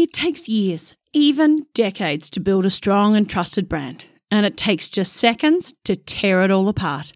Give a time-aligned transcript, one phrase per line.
[0.00, 4.88] It takes years, even decades, to build a strong and trusted brand, and it takes
[4.88, 7.12] just seconds to tear it all apart.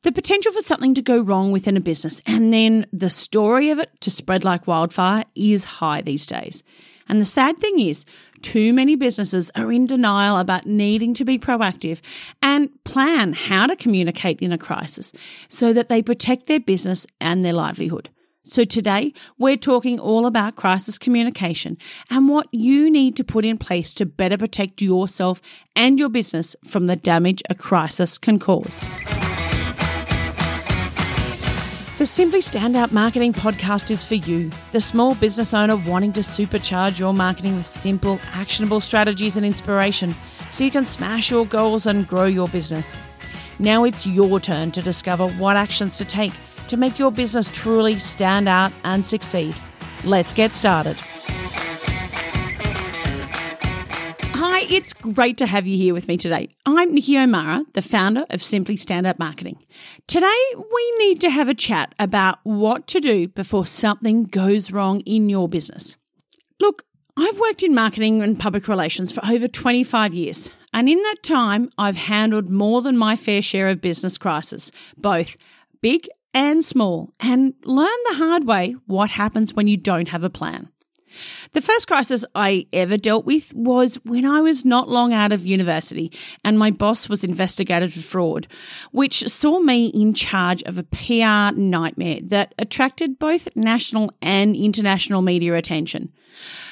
[0.00, 3.78] The potential for something to go wrong within a business and then the story of
[3.78, 6.62] it to spread like wildfire is high these days.
[7.06, 8.06] And the sad thing is,
[8.40, 12.00] too many businesses are in denial about needing to be proactive
[12.40, 15.12] and plan how to communicate in a crisis
[15.50, 18.08] so that they protect their business and their livelihood.
[18.42, 21.76] So today we're talking all about crisis communication
[22.08, 25.42] and what you need to put in place to better protect yourself
[25.76, 28.86] and your business from the damage a crisis can cause.
[31.98, 36.98] The Simply Standout Marketing podcast is for you, the small business owner wanting to supercharge
[36.98, 40.14] your marketing with simple, actionable strategies and inspiration
[40.50, 43.02] so you can smash your goals and grow your business.
[43.58, 46.32] Now it's your turn to discover what actions to take
[46.70, 49.56] to make your business truly stand out and succeed.
[50.04, 50.96] Let's get started.
[54.34, 56.48] Hi, it's great to have you here with me today.
[56.64, 59.58] I'm Nikki O'Mara, the founder of Simply Standout Marketing.
[60.06, 65.00] Today, we need to have a chat about what to do before something goes wrong
[65.00, 65.96] in your business.
[66.60, 66.84] Look,
[67.16, 71.68] I've worked in marketing and public relations for over 25 years, and in that time,
[71.76, 75.36] I've handled more than my fair share of business crises, both
[75.82, 80.30] big and small, and learn the hard way what happens when you don't have a
[80.30, 80.70] plan.
[81.52, 85.46] The first crisis I ever dealt with was when I was not long out of
[85.46, 86.12] university
[86.44, 88.46] and my boss was investigated for fraud,
[88.92, 95.22] which saw me in charge of a PR nightmare that attracted both national and international
[95.22, 96.12] media attention.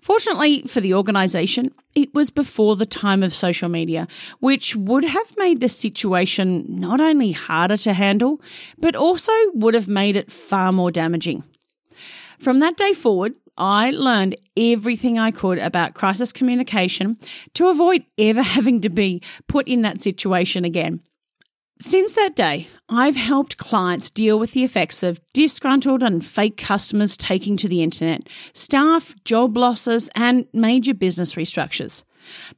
[0.00, 4.08] Fortunately for the organisation, it was before the time of social media,
[4.38, 8.40] which would have made the situation not only harder to handle,
[8.78, 11.44] but also would have made it far more damaging.
[12.38, 17.18] From that day forward, I learned everything I could about crisis communication
[17.54, 21.00] to avoid ever having to be put in that situation again.
[21.80, 27.16] Since that day, I've helped clients deal with the effects of disgruntled and fake customers
[27.16, 32.04] taking to the internet, staff, job losses, and major business restructures.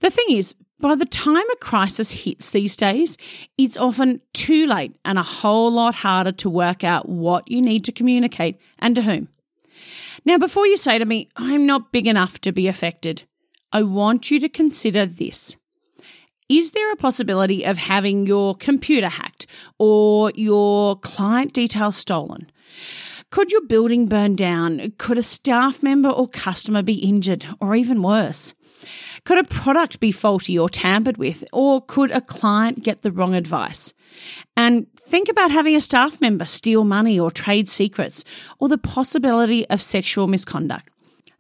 [0.01, 3.17] The thing is, by the time a crisis hits these days,
[3.57, 7.85] it's often too late and a whole lot harder to work out what you need
[7.85, 9.29] to communicate and to whom.
[10.25, 13.25] Now, before you say to me, I'm not big enough to be affected,
[13.73, 15.57] I want you to consider this.
[16.49, 19.47] Is there a possibility of having your computer hacked
[19.79, 22.51] or your client details stolen?
[23.31, 24.93] Could your building burn down?
[24.99, 28.53] Could a staff member or customer be injured or even worse?
[29.25, 31.45] Could a product be faulty or tampered with?
[31.53, 33.95] Or could a client get the wrong advice?
[34.57, 38.25] And think about having a staff member steal money or trade secrets,
[38.59, 40.89] or the possibility of sexual misconduct.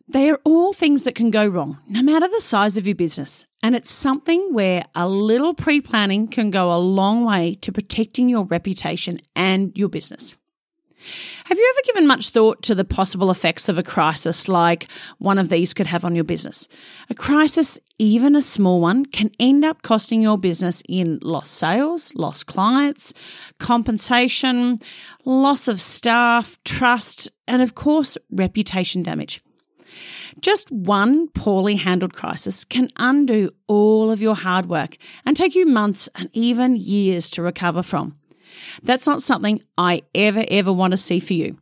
[0.08, 3.46] They are all things that can go wrong, no matter the size of your business.
[3.62, 8.28] And it's something where a little pre planning can go a long way to protecting
[8.28, 10.36] your reputation and your business.
[11.44, 15.38] Have you ever given much thought to the possible effects of a crisis like one
[15.38, 16.68] of these could have on your business?
[17.10, 22.12] A crisis, even a small one, can end up costing your business in lost sales,
[22.14, 23.12] lost clients,
[23.58, 24.80] compensation,
[25.24, 29.42] loss of staff, trust, and of course, reputation damage.
[30.40, 34.96] Just one poorly handled crisis can undo all of your hard work
[35.26, 38.16] and take you months and even years to recover from.
[38.82, 41.58] That's not something I ever, ever want to see for you.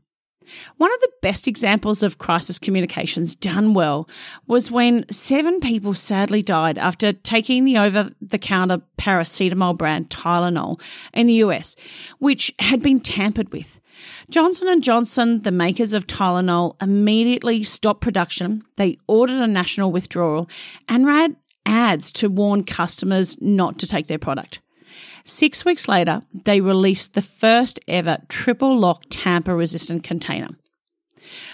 [0.78, 4.08] One of the best examples of crisis communications done well
[4.46, 10.80] was when seven people sadly died after taking the over the counter paracetamol brand Tylenol
[11.14, 11.76] in the US,
[12.18, 13.80] which had been tampered with.
[14.30, 18.62] Johnson & Johnson, the makers of Tylenol, immediately stopped production.
[18.76, 20.48] They ordered a national withdrawal
[20.88, 21.36] and ran
[21.66, 24.60] ads to warn customers not to take their product.
[25.24, 30.48] Six weeks later, they released the first ever triple lock tamper resistant container.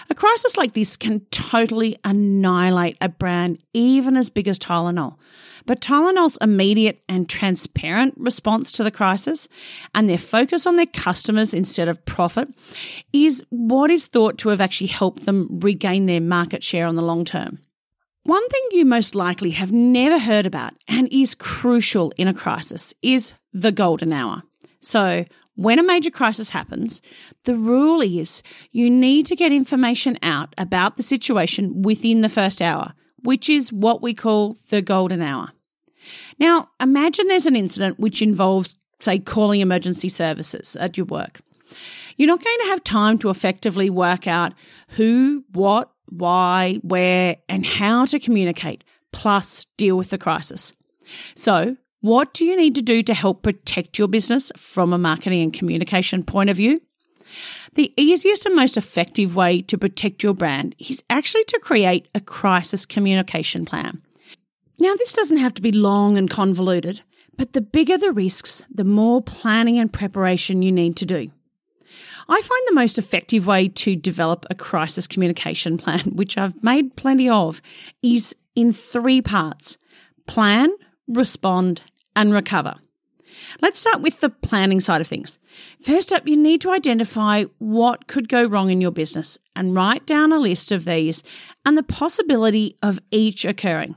[0.09, 5.17] A crisis like this can totally annihilate a brand even as big as Tylenol.
[5.65, 9.49] But Tylenol's immediate and transparent response to the crisis
[9.93, 12.47] and their focus on their customers instead of profit
[13.11, 17.03] is what is thought to have actually helped them regain their market share on the
[17.03, 17.59] long term.
[18.27, 22.93] One thing you most likely have never heard about and is crucial in a crisis
[23.01, 24.43] is the golden hour.
[24.81, 25.23] So,
[25.55, 27.01] when a major crisis happens,
[27.45, 28.43] the rule is
[28.73, 32.91] you need to get information out about the situation within the first hour,
[33.23, 35.53] which is what we call the golden hour.
[36.37, 41.39] Now, imagine there's an incident which involves, say, calling emergency services at your work.
[42.17, 44.51] You're not going to have time to effectively work out
[44.89, 50.73] who, what, why, where, and how to communicate, plus deal with the crisis.
[51.35, 55.41] So, what do you need to do to help protect your business from a marketing
[55.41, 56.79] and communication point of view?
[57.73, 62.21] The easiest and most effective way to protect your brand is actually to create a
[62.21, 64.01] crisis communication plan.
[64.79, 67.01] Now, this doesn't have to be long and convoluted,
[67.35, 71.31] but the bigger the risks, the more planning and preparation you need to do.
[72.29, 76.95] I find the most effective way to develop a crisis communication plan, which I've made
[76.95, 77.61] plenty of,
[78.01, 79.77] is in three parts
[80.25, 80.69] plan,
[81.07, 81.81] respond,
[82.15, 82.75] and recover.
[83.61, 85.39] Let's start with the planning side of things.
[85.81, 90.05] First up, you need to identify what could go wrong in your business and write
[90.05, 91.23] down a list of these
[91.65, 93.95] and the possibility of each occurring.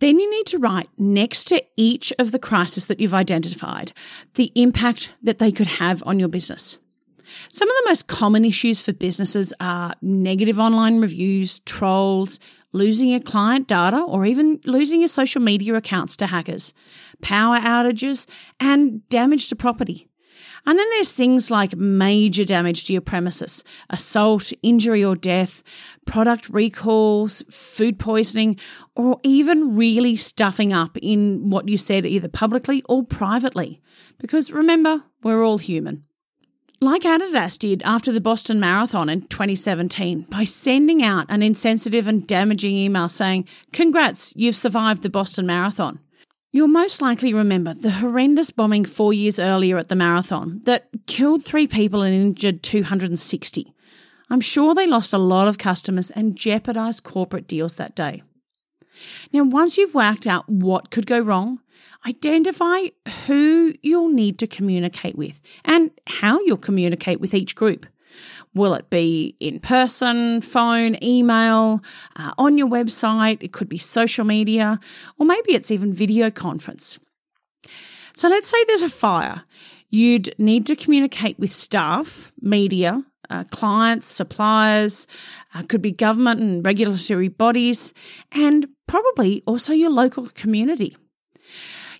[0.00, 3.92] Then you need to write next to each of the crises that you've identified
[4.34, 6.78] the impact that they could have on your business.
[7.52, 12.38] Some of the most common issues for businesses are negative online reviews, trolls,
[12.72, 16.74] losing your client data, or even losing your social media accounts to hackers,
[17.22, 18.26] power outages,
[18.60, 20.08] and damage to property.
[20.66, 25.62] And then there's things like major damage to your premises, assault, injury or death,
[26.06, 28.58] product recalls, food poisoning,
[28.96, 33.80] or even really stuffing up in what you said either publicly or privately.
[34.18, 36.04] Because remember, we're all human
[36.84, 42.26] like Adidas did after the Boston Marathon in 2017 by sending out an insensitive and
[42.26, 45.98] damaging email saying, Congrats, you've survived the Boston Marathon.
[46.52, 51.44] You'll most likely remember the horrendous bombing four years earlier at the marathon that killed
[51.44, 53.74] three people and injured 260.
[54.30, 58.22] I'm sure they lost a lot of customers and jeopardised corporate deals that day.
[59.32, 61.60] Now, once you've worked out what could go wrong,
[62.06, 62.88] Identify
[63.26, 67.86] who you'll need to communicate with and how you'll communicate with each group.
[68.54, 71.82] Will it be in person, phone, email,
[72.16, 73.42] uh, on your website?
[73.42, 74.78] It could be social media,
[75.18, 76.98] or maybe it's even video conference.
[78.14, 79.42] So let's say there's a fire.
[79.90, 85.06] You'd need to communicate with staff, media, uh, clients, suppliers,
[85.54, 87.92] uh, could be government and regulatory bodies,
[88.30, 90.96] and probably also your local community.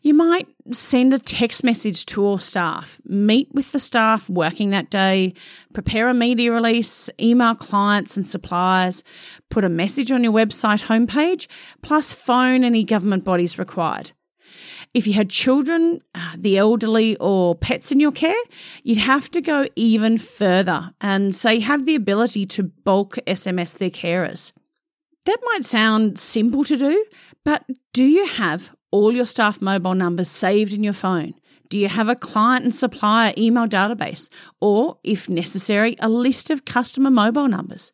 [0.04, 4.90] You might send a text message to all staff, meet with the staff working that
[4.90, 5.32] day,
[5.72, 9.02] prepare a media release, email clients and suppliers,
[9.48, 11.46] put a message on your website homepage,
[11.80, 14.12] plus phone any government bodies required.
[14.92, 18.42] If you had children, uh, the elderly, or pets in your care,
[18.82, 23.88] you'd have to go even further and say have the ability to bulk SMS their
[23.88, 24.52] carers.
[25.24, 27.06] That might sound simple to do,
[27.42, 27.64] but
[27.94, 31.34] do you have all your staff mobile numbers saved in your phone?
[31.68, 34.28] Do you have a client and supplier email database?
[34.60, 37.92] Or, if necessary, a list of customer mobile numbers?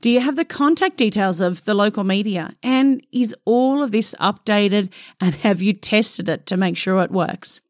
[0.00, 2.54] Do you have the contact details of the local media?
[2.64, 7.12] And is all of this updated and have you tested it to make sure it
[7.12, 7.60] works?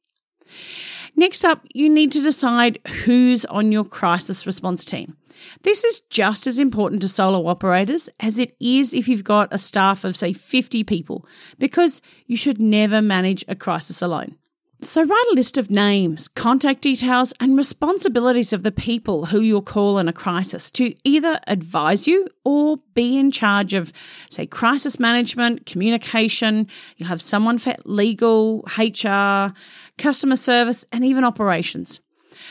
[1.17, 5.17] Next up, you need to decide who's on your crisis response team.
[5.63, 9.59] This is just as important to solo operators as it is if you've got a
[9.59, 11.27] staff of, say, 50 people,
[11.59, 14.37] because you should never manage a crisis alone.
[14.83, 19.61] So, write a list of names, contact details, and responsibilities of the people who you'll
[19.61, 23.93] call in a crisis to either advise you or be in charge of,
[24.31, 26.67] say, crisis management, communication.
[26.97, 29.53] You'll have someone for legal, HR,
[29.99, 32.01] customer service, and even operations.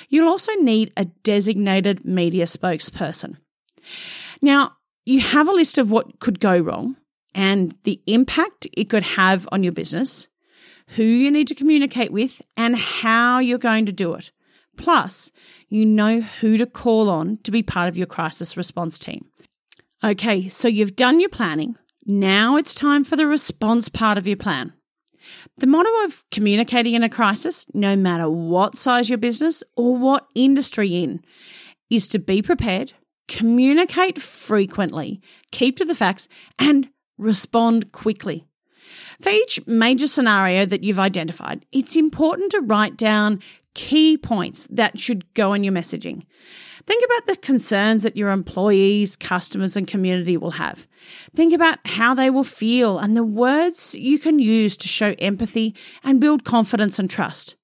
[0.09, 3.37] You'll also need a designated media spokesperson.
[4.39, 6.95] Now, you have a list of what could go wrong
[7.33, 10.27] and the impact it could have on your business,
[10.95, 14.31] who you need to communicate with, and how you're going to do it.
[14.77, 15.31] Plus,
[15.67, 19.25] you know who to call on to be part of your crisis response team.
[20.03, 21.75] Okay, so you've done your planning.
[22.05, 24.73] Now it's time for the response part of your plan.
[25.57, 30.27] The motto of communicating in a crisis, no matter what size your business or what
[30.33, 31.21] industry in,
[31.89, 32.93] is to be prepared,
[33.27, 38.47] communicate frequently, keep to the facts, and respond quickly.
[39.21, 43.41] For each major scenario that you've identified, it's important to write down
[43.73, 46.23] key points that should go in your messaging.
[46.85, 50.87] Think about the concerns that your employees, customers, and community will have.
[51.35, 55.75] Think about how they will feel and the words you can use to show empathy
[56.03, 57.55] and build confidence and trust.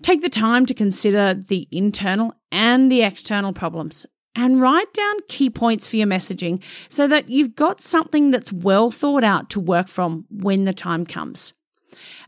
[0.00, 5.50] Take the time to consider the internal and the external problems and write down key
[5.50, 9.88] points for your messaging so that you've got something that's well thought out to work
[9.88, 11.52] from when the time comes.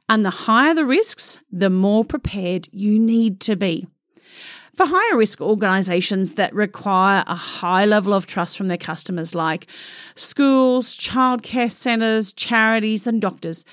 [0.08, 3.86] And the higher the risks, the more prepared you need to be.
[4.74, 9.68] For higher risk organisations that require a high level of trust from their customers, like
[10.16, 13.64] schools, childcare centres, charities, and doctors,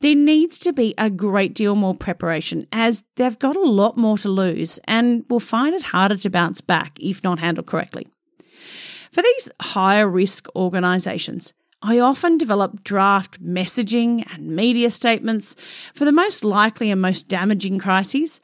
[0.00, 4.16] there needs to be a great deal more preparation as they've got a lot more
[4.18, 8.06] to lose and will find it harder to bounce back if not handled correctly.
[9.12, 11.52] For these higher risk organisations,
[11.82, 15.56] I often develop draft messaging and media statements
[15.94, 18.40] for the most likely and most damaging crises,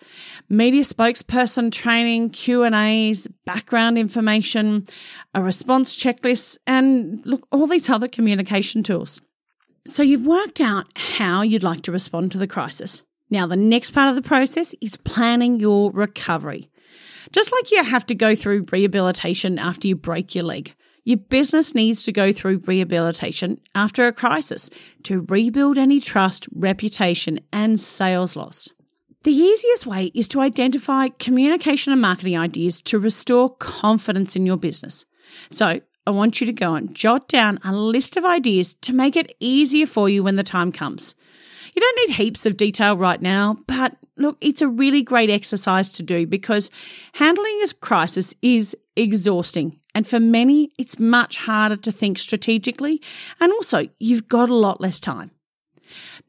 [0.48, 4.86] media spokesperson training, Q&As, background information,
[5.34, 9.20] a response checklist, and look, all these other communication tools.
[9.86, 13.02] So you've worked out how you'd like to respond to the crisis.
[13.30, 16.68] Now, the next part of the process is planning your recovery.
[17.32, 20.74] Just like you have to go through rehabilitation after you break your leg,
[21.04, 24.68] your business needs to go through rehabilitation after a crisis
[25.04, 28.68] to rebuild any trust, reputation, and sales loss.
[29.22, 34.56] The easiest way is to identify communication and marketing ideas to restore confidence in your
[34.56, 35.04] business.
[35.50, 39.16] So, I want you to go and jot down a list of ideas to make
[39.16, 41.14] it easier for you when the time comes.
[41.74, 45.90] You don't need heaps of detail right now, but look, it's a really great exercise
[45.92, 46.70] to do because
[47.14, 49.78] handling a crisis is exhausting.
[49.94, 53.02] And for many, it's much harder to think strategically.
[53.40, 55.32] And also, you've got a lot less time.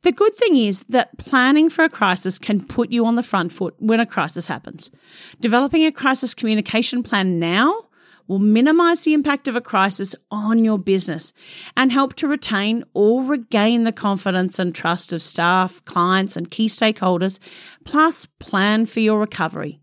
[0.04, 3.52] The good thing is that planning for a crisis can put you on the front
[3.52, 4.92] foot when a crisis happens.
[5.40, 7.87] Developing a crisis communication plan now
[8.28, 11.34] will minimize the impact of a crisis on your business
[11.76, 16.68] and help to retain or regain the confidence and trust of staff, clients, and key
[16.68, 17.40] stakeholders,
[17.86, 19.80] plus plan for your recovery.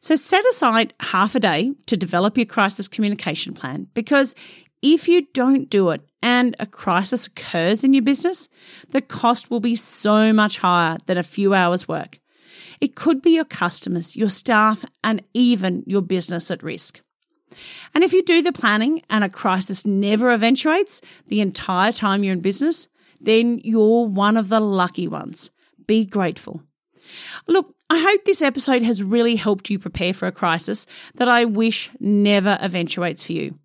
[0.00, 4.34] So set aside half a day to develop your crisis communication plan because
[4.82, 8.48] if you don't do it and a crisis occurs in your business,
[8.90, 12.20] the cost will be so much higher than a few hours' work.
[12.80, 17.00] It could be your customers, your staff, and even your business at risk.
[17.94, 22.32] And if you do the planning and a crisis never eventuates the entire time you're
[22.32, 22.88] in business,
[23.20, 25.50] then you're one of the lucky ones.
[25.86, 26.62] Be grateful.
[27.46, 31.44] Look, I hope this episode has really helped you prepare for a crisis that I
[31.46, 33.58] wish never eventuates for you.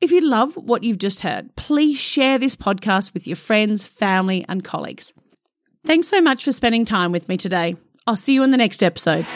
[0.00, 4.44] If you love what you've just heard, please share this podcast with your friends, family,
[4.48, 5.12] and colleagues.
[5.84, 7.76] Thanks so much for spending time with me today.
[8.06, 9.26] I'll see you in the next episode.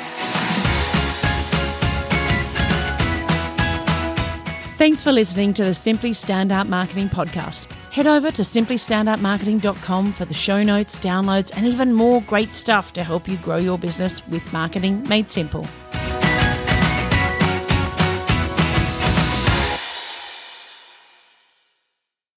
[4.77, 7.71] Thanks for listening to the Simply Standout Marketing Podcast.
[7.93, 13.05] Head over to simplystandoutmarketing.com for the show notes, downloads, and even more great stuff to
[13.05, 15.65] help you grow your business with marketing made simple.